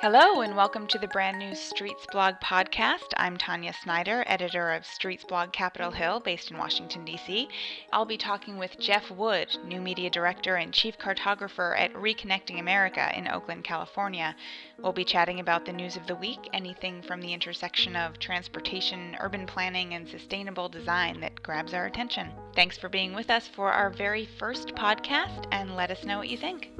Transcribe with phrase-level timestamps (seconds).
[0.00, 3.12] Hello, and welcome to the brand new Streetsblog podcast.
[3.16, 7.48] I'm Tanya Snyder, editor of Streetsblog Capitol Hill, based in Washington, D.C.
[7.92, 13.10] I'll be talking with Jeff Wood, new media director and chief cartographer at Reconnecting America
[13.18, 14.36] in Oakland, California.
[14.80, 19.16] We'll be chatting about the news of the week, anything from the intersection of transportation,
[19.18, 22.30] urban planning, and sustainable design that grabs our attention.
[22.54, 26.28] Thanks for being with us for our very first podcast, and let us know what
[26.28, 26.70] you think.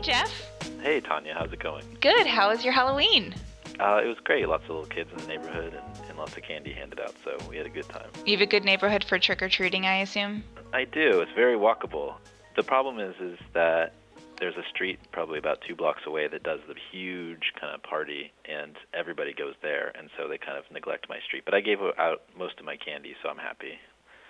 [0.00, 0.50] Hey, Jeff.
[0.80, 1.84] Hey, Tanya, how's it going?
[2.00, 2.26] Good.
[2.26, 3.34] How was your Halloween?
[3.78, 4.48] Uh, it was great.
[4.48, 7.36] Lots of little kids in the neighborhood and, and lots of candy handed out, so
[7.50, 8.08] we had a good time.
[8.24, 10.42] You have a good neighborhood for trick or treating, I assume.
[10.72, 11.20] I do.
[11.20, 12.14] It's very walkable.
[12.56, 13.92] The problem is, is that
[14.38, 18.32] there's a street probably about two blocks away that does the huge kind of party,
[18.46, 21.42] and everybody goes there, and so they kind of neglect my street.
[21.44, 23.72] But I gave out most of my candy, so I'm happy.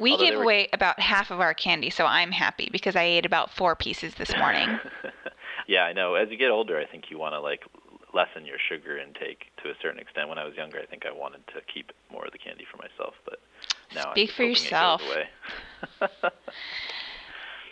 [0.00, 3.04] We Although gave were- away about half of our candy, so I'm happy because I
[3.04, 4.80] ate about four pieces this morning.
[5.66, 6.14] yeah, I know.
[6.14, 7.62] As you get older, I think you want to like
[8.12, 10.28] lessen your sugar intake to a certain extent.
[10.28, 12.76] When I was younger, I think I wanted to keep more of the candy for
[12.76, 13.40] myself, but
[13.94, 15.02] now Speak for yourself.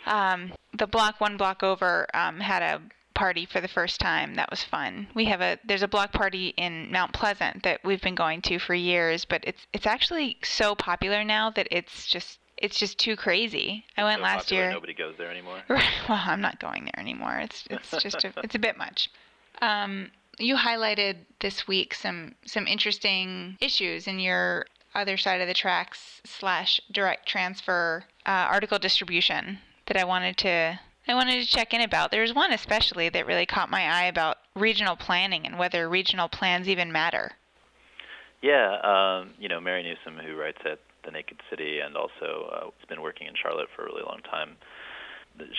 [0.05, 2.81] Um, the block one block over um, had a
[3.13, 4.35] party for the first time.
[4.35, 5.07] That was fun.
[5.13, 8.59] We have a there's a block party in Mount Pleasant that we've been going to
[8.59, 13.15] for years, but it's it's actually so popular now that it's just it's just too
[13.15, 13.85] crazy.
[13.97, 14.71] I went So last popular, year.
[14.71, 15.59] Nobody goes there anymore.
[15.69, 15.83] Right.
[16.07, 17.37] Well, I'm not going there anymore.
[17.39, 19.09] It's it's just a, it's a bit much.
[19.61, 24.65] Um, you highlighted this week some some interesting issues in your
[24.95, 30.79] other side of the tracks slash direct transfer uh, article distribution that I wanted to
[31.07, 32.11] I wanted to check in about.
[32.11, 36.69] There's one especially that really caught my eye about regional planning and whether regional plans
[36.69, 37.31] even matter.
[38.41, 42.63] Yeah, um, you know, Mary Newsom, who writes at The Naked City and also uh,
[42.65, 44.57] has been working in Charlotte for a really long time,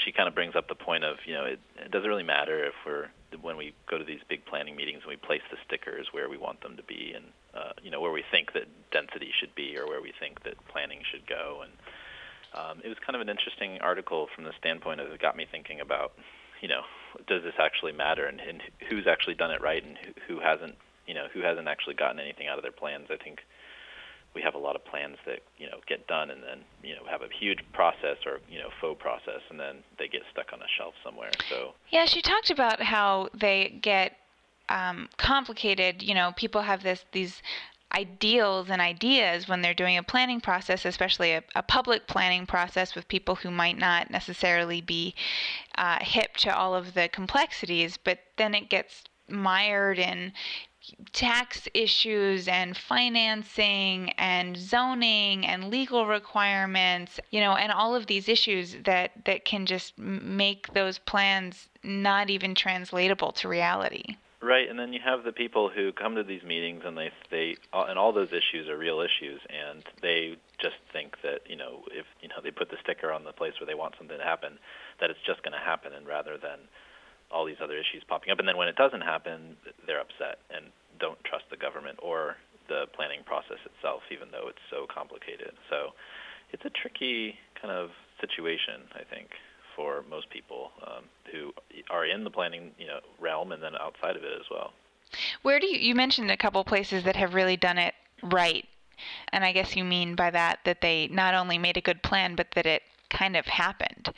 [0.04, 2.64] she kind of brings up the point of, you know, it, it doesn't really matter
[2.64, 3.08] if we're
[3.40, 6.36] when we go to these big planning meetings and we place the stickers where we
[6.36, 7.24] want them to be and
[7.54, 10.54] uh, you know where we think that density should be or where we think that
[10.66, 11.62] planning should go.
[11.62, 11.72] And
[12.54, 15.46] um, it was kind of an interesting article from the standpoint of it got me
[15.50, 16.12] thinking about
[16.60, 16.82] you know
[17.26, 20.76] does this actually matter and, and who's actually done it right and who, who hasn't
[21.06, 23.06] you know who hasn't actually gotten anything out of their plans.
[23.10, 23.40] I think
[24.34, 27.02] we have a lot of plans that you know get done and then you know
[27.10, 30.60] have a huge process or you know faux process and then they get stuck on
[30.60, 34.16] a shelf somewhere so Yeah, she talked about how they get
[34.70, 36.02] um, complicated.
[36.02, 37.42] You know, people have this these
[37.92, 42.94] ideals and ideas when they're doing a planning process, especially a, a public planning process
[42.94, 45.12] with people who might not necessarily be
[45.76, 47.96] uh, hip to all of the complexities.
[47.96, 50.32] But then it gets mired in
[51.12, 58.28] tax issues and financing and zoning and legal requirements you know and all of these
[58.28, 64.16] issues that that can just make those plans not even translatable to reality.
[64.42, 67.56] Right, and then you have the people who come to these meetings and they they
[67.72, 71.84] all- and all those issues are real issues, and they just think that you know
[71.92, 74.24] if you know they put the sticker on the place where they want something to
[74.24, 74.58] happen,
[74.98, 76.58] that it's just going to happen, and rather than
[77.30, 80.64] all these other issues popping up, and then when it doesn't happen, they're upset and
[81.00, 82.36] don't trust the government or
[82.68, 85.52] the planning process itself, even though it's so complicated.
[85.68, 85.90] So
[86.52, 87.90] it's a tricky kind of
[88.20, 89.30] situation, I think
[89.76, 91.52] for most people um, who
[91.90, 94.72] are in the planning you know realm and then outside of it as well.
[95.42, 98.66] where do you you mentioned a couple places that have really done it right
[99.32, 102.34] and i guess you mean by that that they not only made a good plan
[102.34, 104.10] but that it kind of happened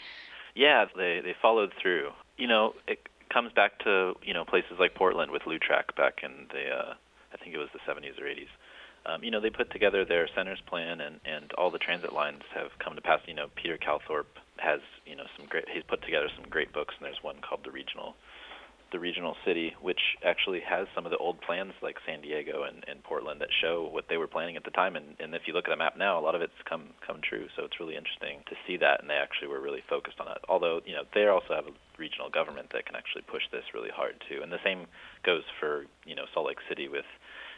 [0.55, 2.11] Yeah, they they followed through.
[2.37, 2.99] You know, it
[3.33, 6.95] comes back to you know places like Portland with LUTRAQ back in the uh,
[7.33, 8.53] I think it was the 70s or 80s.
[9.05, 12.43] Um, you know, they put together their centers plan, and and all the transit lines
[12.55, 13.21] have come to pass.
[13.27, 15.65] You know, Peter Calthorpe has you know some great.
[15.73, 18.15] He's put together some great books, and there's one called the Regional.
[18.93, 22.85] The regional city, which actually has some of the old plans like San Diego and,
[22.87, 25.55] and Portland that show what they were planning at the time, and, and if you
[25.55, 27.47] look at the map now, a lot of it's come come true.
[27.57, 30.45] So it's really interesting to see that, and they actually were really focused on it.
[30.49, 33.91] Although you know they also have a regional government that can actually push this really
[33.91, 34.87] hard too, and the same
[35.25, 37.09] goes for you know Salt Lake City with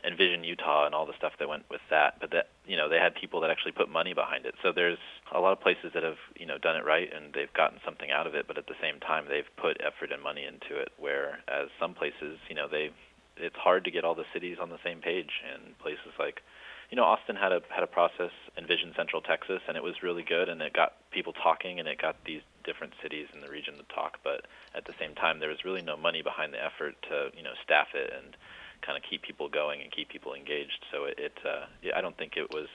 [0.07, 2.21] Envision Utah and all the stuff that went with that.
[2.21, 4.55] But that you know they had people that actually put money behind it.
[4.63, 4.99] So there's
[5.33, 8.11] a lot of places that have you know done it right and they've gotten something
[8.11, 10.91] out of it, but at the same time they've put effort and money into it.
[10.99, 12.91] Whereas some places you know they
[13.37, 16.43] it's hard to get all the cities on the same page, and places like
[16.91, 20.23] you know Austin had a had a process Envision Central Texas, and it was really
[20.23, 23.75] good, and it got people talking, and it got these different cities in the region
[23.77, 24.19] to talk.
[24.23, 27.43] But at the same time, there was really no money behind the effort to you
[27.43, 28.37] know staff it and
[28.85, 30.85] kind of keep people going and keep people engaged.
[30.93, 32.69] So it, it uh, yeah, I don't think it was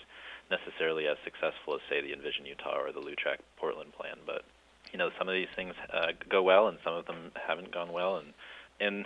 [0.50, 4.44] necessarily as successful as say the Envision Utah or the LUTRAQ Portland plan, but
[4.91, 7.94] you know some of these things uh, go well and some of them haven't gone
[7.94, 8.33] well, and
[8.79, 9.06] and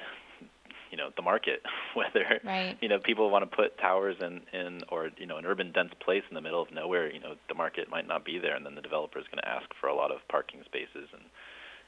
[0.94, 1.62] you know the market
[1.98, 2.78] whether right.
[2.80, 5.92] you know people want to put towers in in or you know an urban dense
[6.06, 8.64] place in the middle of nowhere you know the market might not be there and
[8.64, 11.26] then the developer is going to ask for a lot of parking spaces and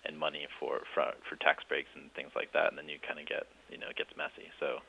[0.05, 3.19] and money for for for tax breaks and things like that and then you kind
[3.19, 4.81] of get you know it gets messy so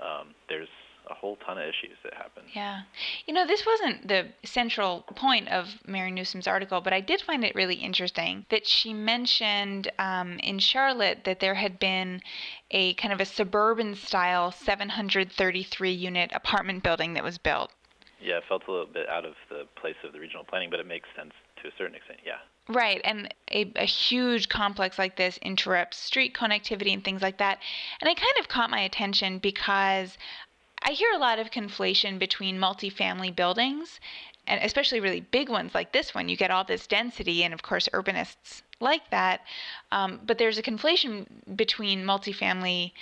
[0.00, 0.68] um, there's
[1.10, 2.42] a whole ton of issues that happen.
[2.54, 2.82] Yeah.
[3.26, 7.44] You know, this wasn't the central point of Mary Newsom's article, but I did find
[7.44, 12.20] it really interesting that she mentioned um, in Charlotte that there had been
[12.70, 17.72] a kind of a suburban style 733 unit apartment building that was built.
[18.20, 20.80] Yeah, it felt a little bit out of the place of the regional planning, but
[20.80, 22.38] it makes sense to a certain extent, yeah.
[22.70, 27.60] Right, and a, a, huge complex like this interrupts street connectivity and things like that.
[28.00, 30.18] And it kind of caught my attention because
[30.82, 34.00] I hear a lot of conflation between multifamily buildings,
[34.46, 36.28] and especially really big ones like this one.
[36.28, 39.40] You get all this density, and of course, urbanists like that.
[39.90, 41.26] Um, but there's a conflation
[41.56, 42.92] between multifamily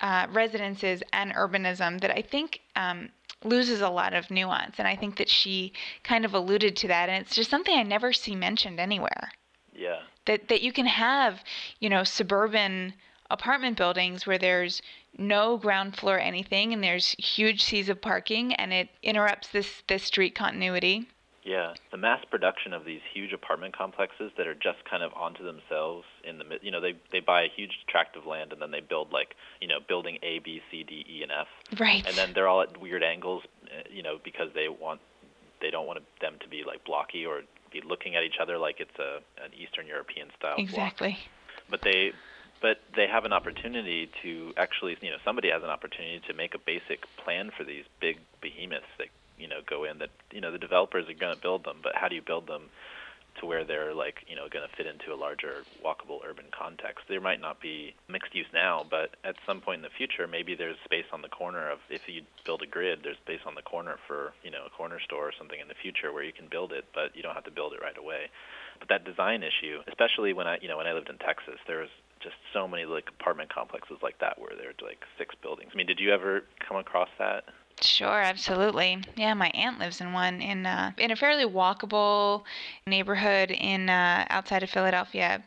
[0.00, 3.08] uh, residences and urbanism that I think um,
[3.44, 4.76] loses a lot of nuance.
[4.78, 7.82] And I think that she kind of alluded to that, and it's just something I
[7.82, 9.30] never see mentioned anywhere.
[9.74, 10.00] Yeah.
[10.26, 11.42] That that you can have,
[11.78, 12.94] you know, suburban
[13.30, 14.82] apartment buildings where there's
[15.16, 20.04] no ground floor anything and there's huge seas of parking and it interrupts this this
[20.04, 21.08] street continuity.
[21.48, 25.42] Yeah, the mass production of these huge apartment complexes that are just kind of onto
[25.42, 28.70] themselves in the you know they they buy a huge tract of land and then
[28.70, 31.46] they build like you know building A B C D E and F.
[31.80, 32.06] Right.
[32.06, 35.00] And then they're all at weird angles, eh, you know, because they want
[35.62, 37.40] they don't want them to be like blocky or
[37.72, 40.56] be looking at each other like it's a an Eastern European style.
[40.58, 41.12] Exactly.
[41.12, 41.70] Block.
[41.70, 42.12] But they
[42.60, 46.54] but they have an opportunity to actually, you know, somebody has an opportunity to make
[46.54, 50.52] a basic plan for these big behemoths that, you know, go in that, you know,
[50.52, 52.64] the developers are going to build them, but how do you build them
[53.40, 57.04] to where they're like, you know, going to fit into a larger walkable urban context?
[57.08, 60.54] There might not be mixed use now, but at some point in the future, maybe
[60.54, 63.62] there's space on the corner of if you build a grid, there's space on the
[63.62, 66.48] corner for, you know, a corner store or something in the future where you can
[66.50, 68.26] build it, but you don't have to build it right away.
[68.78, 71.80] But that design issue, especially when I, you know, when I lived in Texas, there
[71.80, 71.90] was
[72.20, 75.70] just so many like apartment complexes like that where there's like six buildings.
[75.72, 77.44] I mean, did you ever come across that?
[77.80, 79.02] Sure, absolutely.
[79.16, 82.44] Yeah, my aunt lives in one in uh, in a fairly walkable
[82.86, 85.42] neighborhood in uh, outside of Philadelphia.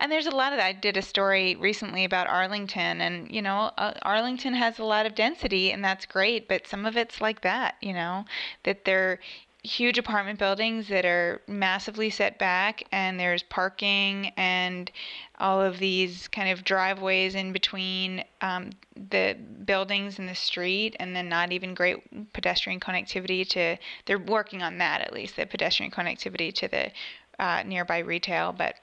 [0.00, 0.66] And there's a lot of that.
[0.66, 5.06] I did a story recently about Arlington, and you know, uh, Arlington has a lot
[5.06, 6.48] of density, and that's great.
[6.48, 8.24] But some of it's like that, you know,
[8.64, 9.20] that they're
[9.66, 14.90] huge apartment buildings that are massively set back and there's parking and
[15.38, 18.70] all of these kind of driveways in between um,
[19.10, 23.76] the buildings and the street and then not even great pedestrian connectivity to
[24.06, 26.90] they're working on that at least the pedestrian connectivity to the
[27.38, 28.52] uh, nearby retail.
[28.52, 28.76] But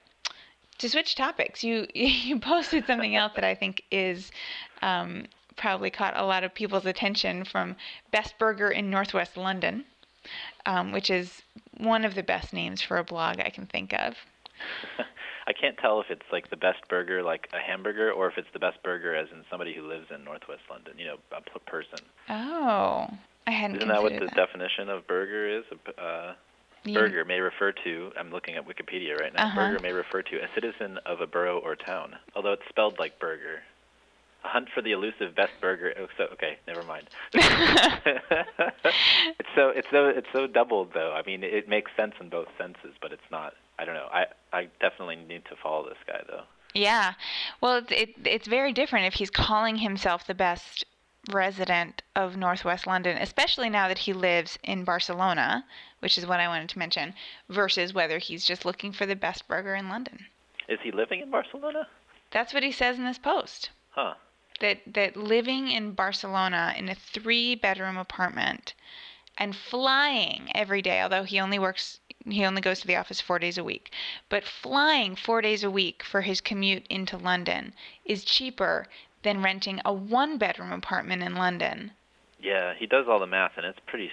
[0.78, 4.30] to switch topics you you posted something else that i think is
[4.82, 5.24] um,
[5.56, 7.76] probably caught a lot of people's attention from
[8.10, 9.84] best burger in northwest london
[10.66, 11.42] um, which is
[11.78, 14.14] one of the best names for a blog I can think of.
[15.46, 18.48] I can't tell if it's like the best burger, like a hamburger, or if it's
[18.52, 20.94] the best burger as in somebody who lives in Northwest London.
[20.96, 21.98] You know, a p- person.
[22.30, 23.08] Oh,
[23.46, 23.76] I hadn't.
[23.76, 24.34] Isn't that what the that.
[24.34, 25.64] definition of burger is?
[25.98, 26.32] Uh,
[26.84, 26.94] yeah.
[26.94, 28.10] Burger may refer to.
[28.18, 29.46] I'm looking at Wikipedia right now.
[29.46, 29.72] Uh-huh.
[29.72, 33.18] Burger may refer to a citizen of a borough or town, although it's spelled like
[33.18, 33.62] burger.
[34.44, 35.94] Hunt for the elusive best burger.
[35.98, 37.08] Oh, so okay, never mind.
[37.32, 37.42] it's
[39.54, 41.12] so it's so it's so doubled though.
[41.12, 43.54] I mean, it makes sense in both senses, but it's not.
[43.78, 44.08] I don't know.
[44.12, 46.42] I I definitely need to follow this guy though.
[46.74, 47.14] Yeah,
[47.62, 50.84] well, it's it, it's very different if he's calling himself the best
[51.32, 55.64] resident of Northwest London, especially now that he lives in Barcelona,
[56.00, 57.14] which is what I wanted to mention,
[57.48, 60.26] versus whether he's just looking for the best burger in London.
[60.68, 61.88] Is he living in Barcelona?
[62.30, 63.70] That's what he says in this post.
[63.90, 64.14] Huh
[64.60, 68.74] that that living in Barcelona in a three bedroom apartment
[69.36, 73.38] and flying every day, although he only works he only goes to the office 4
[73.38, 73.92] days a week,
[74.28, 78.86] but flying 4 days a week for his commute into London is cheaper
[79.22, 81.92] than renting a one bedroom apartment in London.
[82.40, 84.10] Yeah, he does all the math and it's pretty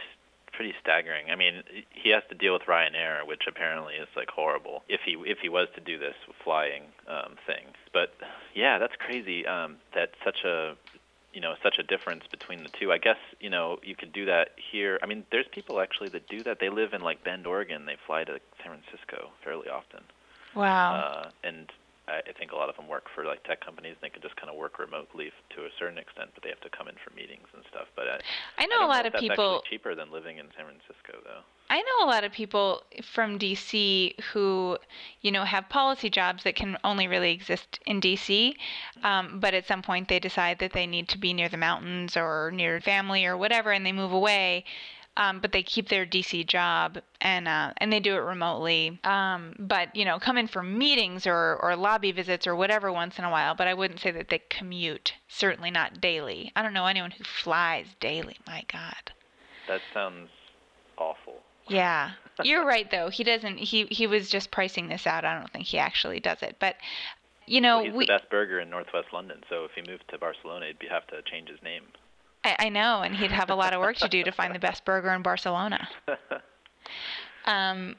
[0.52, 1.30] pretty staggering.
[1.32, 5.18] I mean, he has to deal with Ryanair, which apparently is like horrible if he
[5.26, 7.66] if he was to do this flying um, thing.
[7.94, 8.14] But
[8.54, 9.46] yeah, that's crazy.
[9.46, 10.76] Um, that such a
[11.34, 12.92] you know such a difference between the two.
[12.92, 15.00] I guess you know you could do that here.
[15.02, 16.60] I mean, there's people actually that do that.
[16.60, 17.86] They live in like Bend, Oregon.
[17.86, 20.02] They fly to San Francisco fairly often.
[20.56, 20.96] Wow.
[20.96, 21.72] Uh, and
[22.08, 23.96] I, I think a lot of them work for like tech companies.
[24.02, 26.62] and They can just kind of work remotely to a certain extent, but they have
[26.62, 27.88] to come in for meetings and stuff.
[27.96, 29.62] But I, I know a lot of people.
[29.70, 31.42] cheaper than living in San Francisco, though.
[31.70, 34.78] I know a lot of people from DC who,
[35.22, 38.56] you know, have policy jobs that can only really exist in DC,
[39.04, 42.18] um, but at some point they decide that they need to be near the mountains
[42.18, 44.66] or near family or whatever, and they move away.
[45.18, 48.98] Um, but they keep their DC job and uh, and they do it remotely.
[49.04, 53.20] Um, but you know, come in for meetings or, or lobby visits or whatever once
[53.20, 53.54] in a while.
[53.54, 55.14] But I wouldn't say that they commute.
[55.28, 56.52] Certainly not daily.
[56.56, 58.38] I don't know anyone who flies daily.
[58.48, 59.12] My God.
[59.68, 60.30] That sounds
[60.98, 61.42] awful.
[61.68, 62.12] Yeah.
[62.44, 63.10] You're right though.
[63.10, 65.26] He doesn't he he was just pricing this out.
[65.26, 66.56] I don't think he actually does it.
[66.60, 66.76] But
[67.46, 70.06] you know, well, he's we the best burger in Northwest London, so if he moved
[70.10, 71.84] to Barcelona, he'd have to change his name.
[72.44, 74.60] I, I know and he'd have a lot of work to do to find the
[74.68, 75.88] best burger in Barcelona.
[77.46, 77.96] Um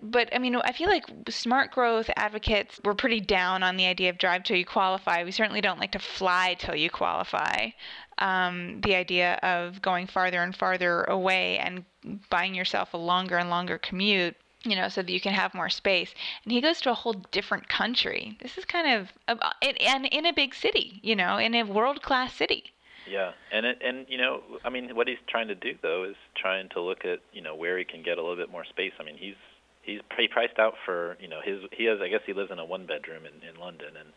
[0.00, 4.10] but I mean, I feel like smart growth advocates were pretty down on the idea
[4.10, 5.22] of drive till you qualify.
[5.22, 7.70] We certainly don't like to fly till you qualify.
[8.18, 11.84] Um, the idea of going farther and farther away and
[12.30, 15.68] buying yourself a longer and longer commute, you know, so that you can have more
[15.68, 16.14] space.
[16.44, 18.38] And he goes to a whole different country.
[18.40, 19.12] This is kind of,
[19.60, 22.72] and in a big city, you know, in a world class city.
[23.06, 26.16] Yeah, and it, and you know, I mean, what he's trying to do though is
[26.36, 28.92] trying to look at you know where he can get a little bit more space.
[29.00, 29.34] I mean, he's
[29.82, 32.58] he's he priced out for you know his he has I guess he lives in
[32.58, 34.08] a one bedroom in in London and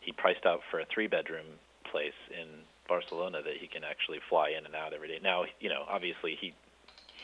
[0.00, 1.58] he priced out for a three bedroom
[1.90, 5.18] place in Barcelona that he can actually fly in and out every day.
[5.22, 6.54] Now you know obviously he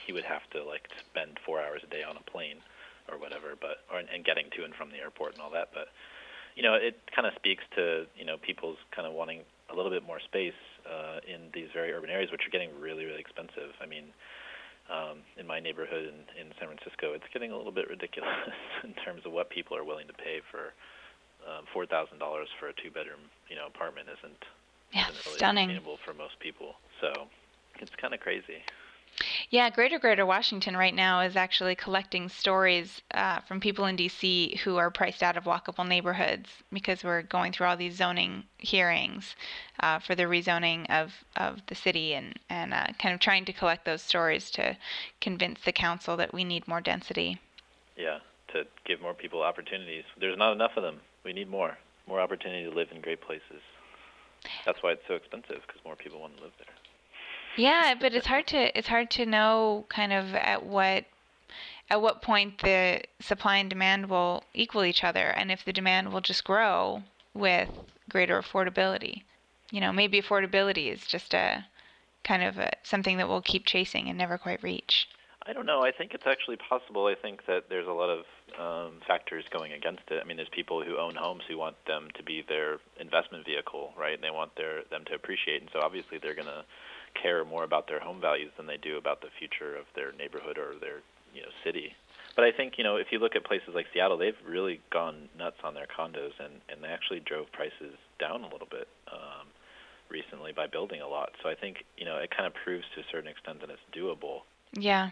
[0.05, 2.59] he would have to like spend four hours a day on a plane
[3.11, 5.71] or whatever, but or and getting to and from the airport and all that.
[5.73, 5.89] But
[6.55, 9.91] you know it kind of speaks to you know people's kind of wanting a little
[9.91, 13.75] bit more space uh, in these very urban areas, which are getting really really expensive.
[13.83, 14.05] I mean
[14.89, 18.31] um, in my neighborhood in, in San Francisco, it's getting a little bit ridiculous
[18.85, 20.71] in terms of what people are willing to pay for
[21.43, 24.43] um, four thousand dollars for a two-bedroom, you know, apartment isn't,
[24.95, 25.69] Yeah, isn't really stunning.
[25.69, 26.75] sustainable for most people.
[27.01, 27.27] So
[27.81, 28.63] it's kind of crazy.
[29.49, 34.59] Yeah, Greater Greater Washington right now is actually collecting stories uh, from people in DC
[34.59, 39.37] who are priced out of walkable neighborhoods because we're going through all these zoning hearings
[39.81, 43.53] uh, for the rezoning of, of the city and, and uh, kind of trying to
[43.53, 44.77] collect those stories to
[45.21, 47.41] convince the council that we need more density.
[47.97, 50.05] Yeah, to give more people opportunities.
[50.19, 51.01] There's not enough of them.
[51.25, 53.63] We need more, more opportunity to live in great places.
[54.65, 56.75] That's why it's so expensive because more people want to live there.
[57.57, 61.05] Yeah, but it's hard to it's hard to know kind of at what
[61.89, 66.13] at what point the supply and demand will equal each other and if the demand
[66.13, 67.71] will just grow with
[68.09, 69.23] greater affordability.
[69.71, 71.67] You know, maybe affordability is just a
[72.25, 75.09] kind of a, something that we'll keep chasing and never quite reach.
[75.49, 75.83] I don't know.
[75.83, 77.07] I think it's actually possible.
[77.07, 78.25] I think that there's a lot of
[78.59, 80.21] um, factors going against it.
[80.21, 83.93] I mean, there's people who own homes who want them to be their investment vehicle,
[83.97, 84.15] right?
[84.15, 86.65] And they want their them to appreciate, and so obviously they're going to
[87.21, 90.59] care more about their home values than they do about the future of their neighborhood
[90.59, 91.01] or their
[91.35, 91.95] you know city.
[92.35, 95.29] But I think you know if you look at places like Seattle, they've really gone
[95.39, 99.47] nuts on their condos, and and they actually drove prices down a little bit um,
[100.09, 101.31] recently by building a lot.
[101.43, 103.81] So I think you know it kind of proves to a certain extent that it's
[103.95, 104.43] doable.
[104.73, 105.11] Yeah.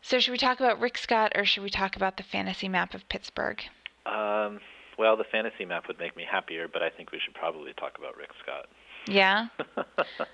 [0.00, 2.94] So should we talk about Rick Scott or should we talk about the fantasy map
[2.94, 3.60] of Pittsburgh?
[4.06, 4.60] Um,
[4.96, 7.98] well, the fantasy map would make me happier, but I think we should probably talk
[7.98, 8.66] about Rick Scott.
[9.08, 9.48] Yeah.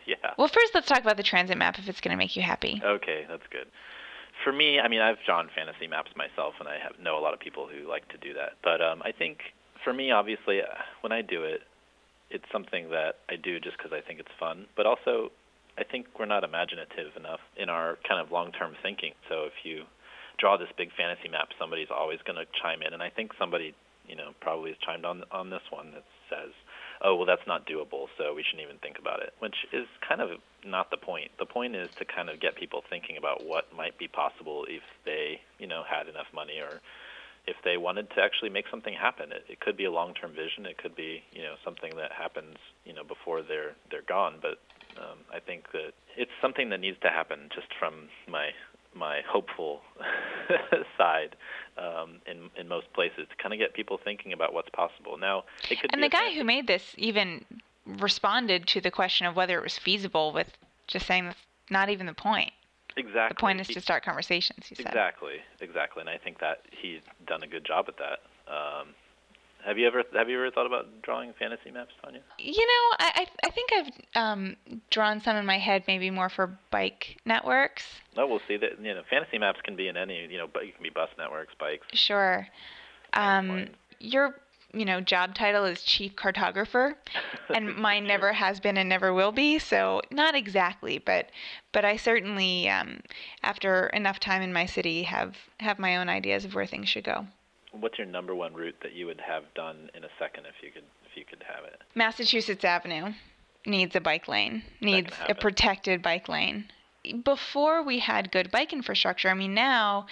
[0.06, 0.16] yeah.
[0.36, 2.80] Well, first let's talk about the transit map if it's going to make you happy.
[2.84, 3.66] Okay, that's good.
[4.42, 7.34] For me, I mean, I've drawn fantasy maps myself, and I have know a lot
[7.34, 8.54] of people who like to do that.
[8.62, 9.38] But um, I think
[9.84, 10.66] for me, obviously, uh,
[11.02, 11.62] when I do it,
[12.30, 14.66] it's something that I do just because I think it's fun.
[14.76, 15.30] But also,
[15.78, 19.12] I think we're not imaginative enough in our kind of long-term thinking.
[19.28, 19.84] So if you
[20.38, 23.74] draw this big fantasy map, somebody's always going to chime in, and I think somebody,
[24.08, 26.50] you know, probably has chimed on on this one that says,
[27.00, 30.20] "Oh, well, that's not doable, so we shouldn't even think about it," which is kind
[30.20, 31.30] of not the point.
[31.38, 34.82] The point is to kind of get people thinking about what might be possible if
[35.04, 36.80] they, you know, had enough money or
[37.46, 39.32] if they wanted to actually make something happen.
[39.32, 40.66] It, it could be a long-term vision.
[40.66, 44.38] It could be, you know, something that happens, you know, before they're they're gone.
[44.40, 44.58] But
[44.96, 48.50] um, I think that it's something that needs to happen just from my
[48.94, 49.80] my hopeful
[50.98, 51.36] side
[51.78, 55.16] um, in in most places to kind of get people thinking about what's possible.
[55.18, 57.44] Now, it could And the guy who made this even
[57.86, 60.48] responded to the question of whether it was feasible with
[60.86, 61.38] just saying that's
[61.70, 62.52] not even the point.
[62.96, 64.86] exactly The point is to start conversations, he said.
[64.86, 68.20] Exactly, exactly, and I think that he's done a good job at that.
[68.52, 68.88] Um,
[69.64, 72.20] have you ever have you ever thought about drawing fantasy maps, Tanya?
[72.38, 74.56] You know, I, I, I think I've um,
[74.90, 77.84] drawn some in my head, maybe more for bike networks.
[78.16, 78.80] No, we'll see that.
[78.80, 80.26] You know, fantasy maps can be in any.
[80.30, 81.86] You know, but it can be bus networks, bikes.
[81.92, 82.46] Sure.
[83.14, 83.68] Um,
[84.00, 84.34] you're
[84.74, 86.94] you know, job title is chief cartographer,
[87.54, 89.58] and mine never has been and never will be.
[89.58, 91.30] So not exactly, but
[91.72, 93.00] but I certainly, um,
[93.42, 97.04] after enough time in my city, have have my own ideas of where things should
[97.04, 97.26] go.
[97.80, 100.70] What's your number one route that you would have done in a second if you
[100.70, 101.80] could if you could have it?
[101.94, 103.12] Massachusetts Avenue
[103.66, 106.70] needs a bike lane, needs a protected bike lane.
[107.24, 110.06] Before we had good bike infrastructure, I mean, now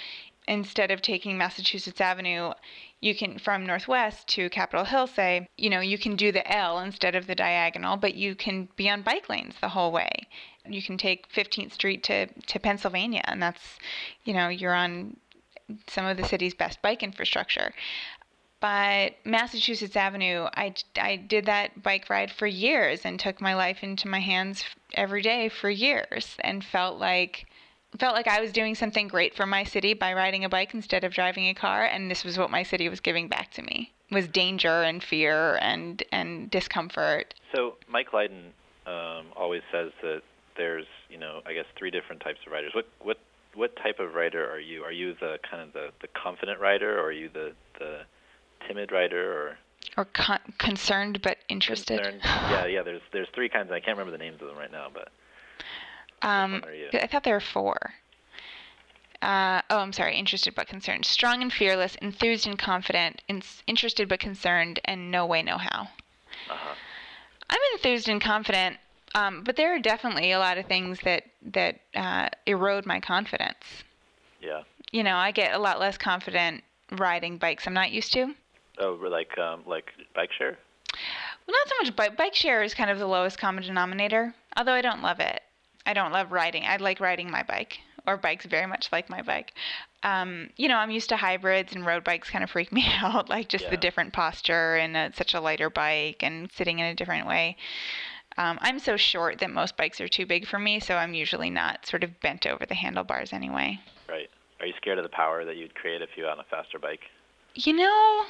[0.49, 2.53] instead of taking Massachusetts Avenue,
[3.01, 6.79] you can from Northwest to Capitol Hill say, you know, you can do the L
[6.79, 10.11] instead of the diagonal, but you can be on bike lanes the whole way.
[10.67, 13.79] You can take 15th Street to to Pennsylvania, and that's,
[14.25, 15.17] you know, you're on
[15.87, 17.73] some of the city's best bike infrastructure.
[18.61, 23.83] But Massachusetts Avenue, I, I did that bike ride for years and took my life
[23.83, 24.65] into my hands
[24.95, 27.47] every day for years and felt like
[27.99, 31.05] felt like I was doing something great for my city by riding a bike instead
[31.05, 33.93] of driving a car and this was what my city was giving back to me
[34.13, 37.35] was danger and fear and and discomfort.
[37.55, 38.53] So Mike Lydon
[38.87, 40.23] um, always says that
[40.57, 42.73] there's you know I guess three different types of riders.
[42.75, 43.19] What what
[43.55, 44.83] what type of writer are you?
[44.83, 48.01] Are you the kind of the, the confident writer, or are you the the
[48.67, 49.59] timid writer, or
[49.97, 52.01] or con- concerned but interested?
[52.01, 52.21] Concerned.
[52.25, 52.83] yeah, yeah.
[52.83, 53.71] There's there's three kinds.
[53.71, 55.09] I can't remember the names of them right now, but.
[56.25, 56.63] Um,
[56.95, 57.77] I thought there were four.
[59.23, 60.17] Uh, oh, I'm sorry.
[60.17, 61.05] Interested but concerned.
[61.05, 65.89] Strong and fearless, enthused and confident, in- interested but concerned, and no way, no how.
[66.49, 66.75] Uh-huh.
[67.51, 68.79] I'm enthused and confident
[69.15, 73.85] um, but there are definitely a lot of things that that uh, erode my confidence.
[74.41, 74.63] Yeah.
[74.91, 78.35] You know, I get a lot less confident riding bikes I'm not used to.
[78.79, 80.59] Oh, like um, like bike share.
[81.47, 82.17] Well, not so much bike.
[82.17, 84.35] Bike share is kind of the lowest common denominator.
[84.57, 85.43] Although I don't love it.
[85.87, 86.65] I don't love riding.
[86.65, 89.53] I like riding my bike, or bikes very much like my bike.
[90.05, 93.29] Um, you know, I'm used to hybrids and road bikes kind of freak me out,
[93.29, 93.71] like just yeah.
[93.71, 97.57] the different posture and a, such a lighter bike and sitting in a different way.
[98.39, 101.51] Um, I'm so short that most bikes are too big for me, so I'm usually
[101.51, 103.81] not sort of bent over the handlebars anyway.
[104.09, 104.31] Right.
[104.61, 106.79] Are you scared of the power that you'd create if you were on a faster
[106.79, 107.01] bike?
[107.55, 108.25] You know,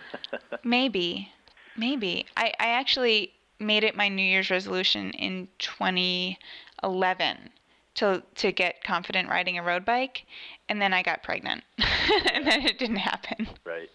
[0.64, 1.30] maybe.
[1.76, 2.26] Maybe.
[2.36, 7.50] I, I actually made it my New Year's resolution in 2011
[7.94, 10.24] to to get confident riding a road bike,
[10.68, 11.64] and then I got pregnant,
[12.32, 13.48] and then it didn't happen.
[13.64, 13.90] Right.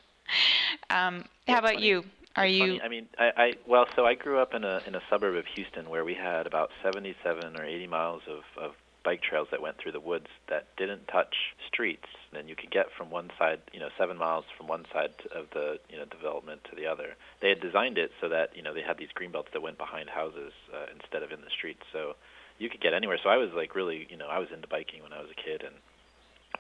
[0.89, 1.88] Um, how about funny.
[1.88, 2.06] you?
[2.36, 2.67] Are it's you?
[2.67, 2.82] Funny.
[2.82, 5.46] I mean, I, I well, so I grew up in a in a suburb of
[5.56, 9.78] Houston where we had about 77 or 80 miles of of bike trails that went
[9.78, 11.36] through the woods that didn't touch
[11.67, 12.08] streets.
[12.34, 15.48] And you could get from one side, you know, seven miles from one side of
[15.54, 17.15] the you know development to the other.
[17.41, 19.78] They had designed it so that you know they had these green belts that went
[19.78, 21.84] behind houses uh, instead of in the streets.
[21.91, 22.15] So
[22.58, 23.19] you could get anywhere.
[23.22, 25.36] So I was like really, you know, I was into biking when I was a
[25.36, 25.76] kid and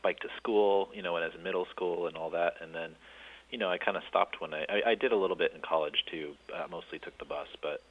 [0.01, 2.55] biked to school, you know, when I was in middle school and all that.
[2.61, 2.95] And then
[3.53, 5.61] you know, I kind of stopped when I, I I did a little bit in
[5.61, 6.33] college too.
[6.49, 7.85] Uh, mostly took the bus, but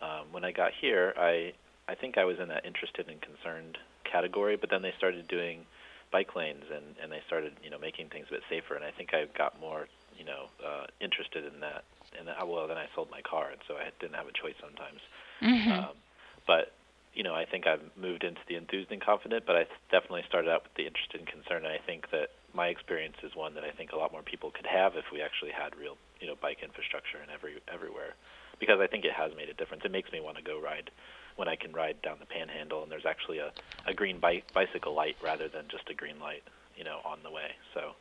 [0.00, 1.52] um, when I got here, I
[1.88, 4.54] I think I was in that interested and concerned category.
[4.54, 5.66] But then they started doing
[6.12, 8.92] bike lanes and and they started you know making things a bit safer, and I
[8.92, 11.82] think I got more you know uh, interested in that.
[12.16, 14.56] And that, well, then I sold my car, and so I didn't have a choice
[14.62, 15.02] sometimes.
[15.42, 15.72] Mm-hmm.
[15.72, 15.96] Um,
[16.46, 16.70] but
[17.12, 20.48] you know, I think I've moved into the enthused and confident, but I definitely started
[20.48, 23.64] out with the interested and concerned, and I think that my experience is one that
[23.64, 26.34] I think a lot more people could have if we actually had real, you know,
[26.40, 28.14] bike infrastructure in every everywhere,
[28.58, 29.84] because I think it has made a difference.
[29.84, 30.90] It makes me want to go ride
[31.36, 33.52] when I can ride down the Panhandle and there's actually a
[33.86, 36.42] a green bike bicycle light rather than just a green light,
[36.76, 37.50] you know, on the way.
[37.74, 37.94] So.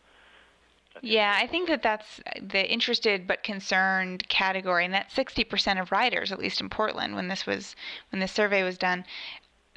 [1.03, 6.31] Yeah, I think that that's the interested but concerned category, and that's 60% of riders,
[6.31, 7.75] at least in Portland, when this was
[8.09, 9.05] when this survey was done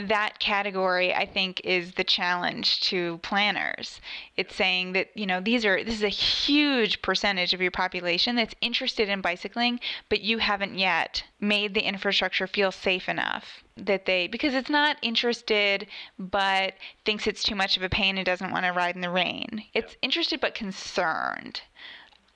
[0.08, 4.00] that category i think is the challenge to planners.
[4.36, 8.36] It's saying that you know these are this is a huge percentage of your population
[8.36, 14.06] that's interested in bicycling but you haven't yet made the infrastructure feel safe enough that
[14.06, 15.86] they because it's not interested
[16.18, 19.10] but thinks it's too much of a pain and doesn't want to ride in the
[19.10, 19.64] rain.
[19.74, 21.62] It's interested but concerned.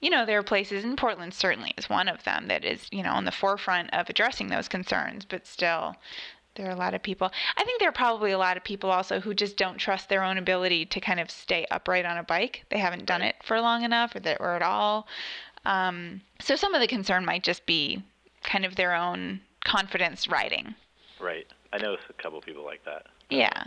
[0.01, 3.03] You know, there are places, in Portland certainly is one of them, that is, you
[3.03, 5.97] know, on the forefront of addressing those concerns, but still,
[6.55, 7.31] there are a lot of people.
[7.57, 10.23] I think there are probably a lot of people also who just don't trust their
[10.23, 12.65] own ability to kind of stay upright on a bike.
[12.71, 15.07] They haven't done it for long enough or, that, or at all.
[15.65, 18.03] Um, so some of the concern might just be
[18.43, 20.75] kind of their own confidence riding.
[21.21, 21.47] Right.
[21.73, 23.07] I know a couple of people like that.
[23.31, 23.65] Yeah.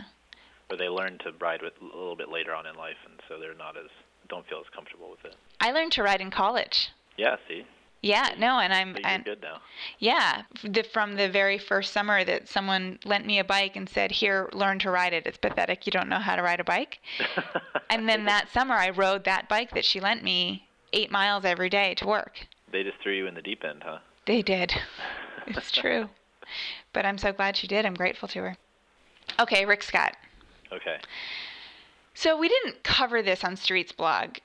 [0.68, 3.38] Where they learn to ride with a little bit later on in life, and so
[3.38, 3.90] they're not as
[4.28, 5.34] don't feel as comfortable with it.
[5.60, 6.90] I learned to ride in college.
[7.16, 7.36] Yeah.
[7.48, 7.64] See.
[8.00, 9.60] Yeah, no, and I'm So and good now.
[9.98, 14.12] yeah, the, from the very first summer that someone lent me a bike and said,
[14.12, 15.26] "Here, learn to ride it.
[15.26, 17.00] It's pathetic you don't know how to ride a bike."
[17.90, 21.68] and then that summer I rode that bike that she lent me 8 miles every
[21.68, 22.46] day to work.
[22.70, 23.98] They just threw you in the deep end, huh?
[24.26, 24.72] They did.
[25.48, 26.10] It's true.
[26.92, 27.86] but I'm so glad she did.
[27.86, 28.56] I'm grateful to her.
[29.40, 30.14] Okay, Rick Scott.
[30.70, 30.98] Okay.
[32.12, 34.38] So we didn't cover this on Streetsblog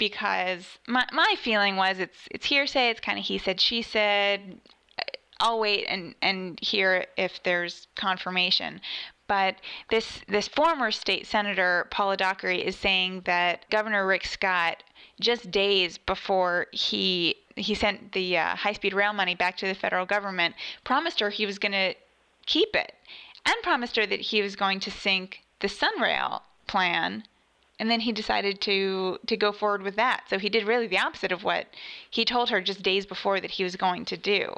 [0.00, 2.88] because my my feeling was it's it's hearsay.
[2.88, 4.60] It's kind of he said she said.
[5.42, 8.80] I'll wait and and hear if there's confirmation.
[9.26, 9.56] But
[9.88, 14.82] this this former state senator Paula Dockery is saying that Governor Rick Scott
[15.20, 20.06] just days before he he sent the uh, high-speed rail money back to the federal
[20.06, 21.94] government, promised her he was going to
[22.46, 22.94] keep it,
[23.46, 27.24] and promised her that he was going to sink the Sunrail plan,
[27.80, 30.24] and then he decided to to go forward with that.
[30.28, 31.66] So he did really the opposite of what
[32.10, 34.52] he told her just days before that he was going to do.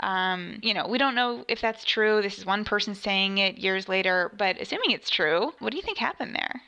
[0.00, 2.22] Um, you know, we don't know if that's true.
[2.22, 5.82] This is one person saying it years later, but assuming it's true, what do you
[5.82, 6.62] think happened there?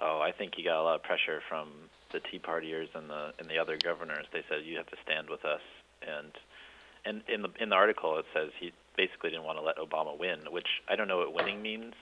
[0.00, 1.68] Oh, I think he got a lot of pressure from
[2.12, 4.26] the Tea Partiers and the and the other governors.
[4.32, 5.62] They said you have to stand with us,
[6.00, 6.32] and
[7.04, 10.18] and in the in the article it says he basically didn't want to let Obama
[10.18, 11.92] win, which I don't know what winning means.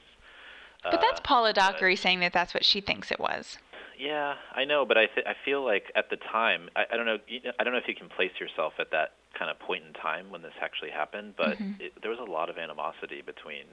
[0.82, 3.58] But that's Uh, Paula Dockery saying that that's what she thinks it was.
[3.98, 7.06] Yeah, I know, but I th- I feel like at the time, I, I don't
[7.06, 9.58] know, you know, I don't know if you can place yourself at that kind of
[9.60, 11.80] point in time when this actually happened, but Mhm.
[11.80, 13.64] it, there was a lot of animosity between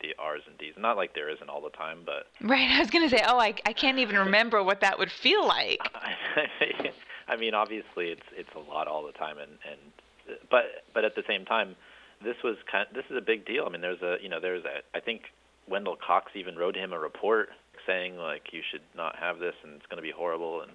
[0.00, 0.74] the R's and D's.
[0.78, 2.70] Not like there isn't all the time, but Right.
[2.70, 5.46] I was going to say, oh, I, I can't even remember what that would feel
[5.46, 5.80] like.
[7.28, 11.14] I mean, obviously it's it's a lot all the time, and and but but at
[11.14, 11.76] the same time,
[12.22, 12.86] this was kind.
[12.88, 13.64] Of, This is a big deal.
[13.66, 15.22] I mean, there's a you know there's a I think
[15.68, 17.50] Wendell Cox even wrote him a report
[17.86, 20.72] saying like you should not have this and it's going to be horrible and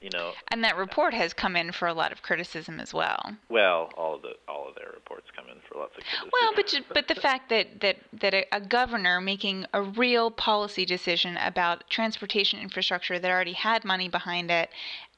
[0.00, 3.36] you know And that report has come in for a lot of criticism as well.
[3.48, 6.30] well all of the all of their reports come in for lots of criticism.
[6.32, 10.84] Well, but but the fact that that that a, a governor making a real policy
[10.84, 14.70] decision about transportation infrastructure that already had money behind it,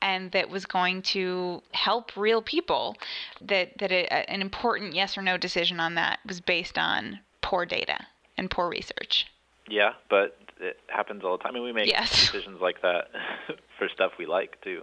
[0.02, 2.96] and that was going to help real people,
[3.40, 7.64] that that a, an important yes or no decision on that was based on poor
[7.64, 9.26] data and poor research.
[9.68, 11.52] yeah, but it happens all the time.
[11.52, 12.10] I mean, we make Yes.
[12.32, 13.08] decisions like that
[13.78, 14.82] for stuff we like too.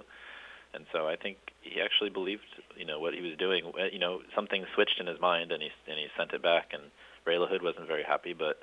[0.74, 2.44] And so I think he actually believed,
[2.78, 3.66] you know, what he was doing.
[3.78, 6.72] Uh, You know, something switched in his mind, and he and he sent it back.
[6.74, 6.84] And
[7.26, 8.62] Ray LaHood wasn't very happy, but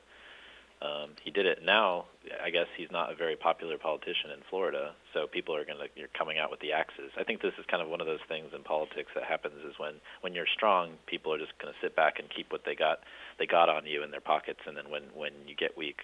[0.81, 1.65] um, he did it.
[1.65, 2.07] Now,
[2.43, 5.89] I guess he's not a very popular politician in Florida, so people are going to
[5.97, 7.11] you're coming out with the axes.
[7.19, 9.75] I think this is kind of one of those things in politics that happens is
[9.79, 12.77] when when you're strong, people are just going to sit back and keep what they
[12.77, 13.01] got
[13.39, 15.99] they got on you in their pockets, and then when when you get weak,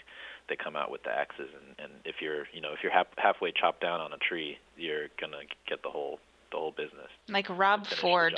[0.49, 1.51] they come out with the axes.
[1.55, 4.59] And and if you're you know if you're half, halfway chopped down on a tree,
[4.77, 6.19] you're gonna get the whole
[6.51, 7.11] the whole business.
[7.29, 8.35] Like Rob Ford.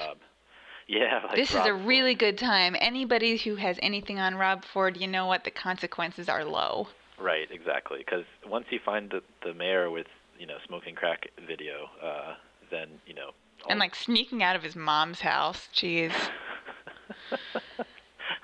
[0.89, 2.77] Yeah, like this is a really good time.
[2.79, 5.43] Anybody who has anything on Rob Ford, you know what?
[5.43, 6.87] The consequences are low.
[7.19, 7.99] Right, exactly.
[7.99, 10.07] Because once you find the the mayor with
[10.39, 12.35] you know smoking crack video, uh,
[12.71, 13.31] then you know.
[13.69, 15.69] And like sneaking out of his mom's house.
[15.75, 16.13] Jeez.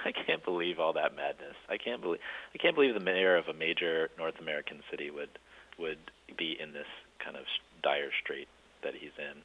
[0.04, 1.54] I can't believe all that madness.
[1.68, 2.20] I can't believe
[2.54, 5.38] I can't believe the mayor of a major North American city would
[5.78, 6.86] would be in this
[7.24, 7.44] kind of
[7.82, 8.48] dire strait
[8.82, 9.42] that he's in.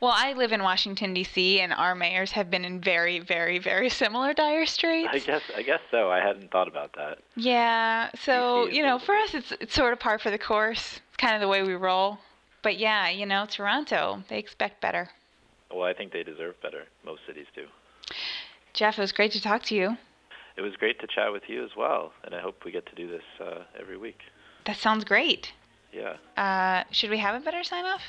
[0.00, 1.60] Well, I live in Washington D.C.
[1.60, 5.08] and our mayors have been in very, very, very similar dire straits.
[5.12, 6.10] I guess I guess so.
[6.10, 7.18] I hadn't thought about that.
[7.36, 8.10] Yeah.
[8.22, 11.00] So you know, for us, it's it's sort of par for the course.
[11.08, 12.18] It's kind of the way we roll.
[12.62, 15.10] But yeah, you know, Toronto, they expect better.
[15.70, 16.84] Well, I think they deserve better.
[17.04, 17.66] Most cities do.
[18.74, 19.96] Jeff, it was great to talk to you.
[20.56, 22.94] It was great to chat with you as well, and I hope we get to
[22.94, 24.18] do this uh, every week.
[24.66, 25.52] That sounds great.
[25.92, 28.02] Yeah, Uh, should we have a better sign off?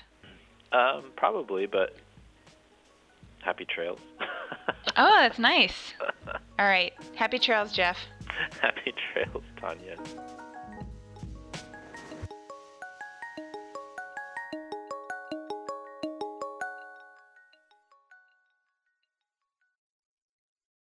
[0.72, 1.96] Um, probably, but
[3.40, 4.00] happy trails.
[4.98, 5.94] Oh, that's nice.
[6.60, 6.92] All right.
[7.16, 7.98] Happy trails, Jeff.
[8.62, 9.96] happy trails, Tanya.